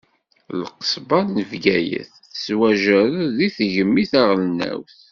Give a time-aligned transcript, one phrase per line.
[0.61, 4.97] Lqesba n Bgayet tettwajerred deg tegmi taɣelnawt.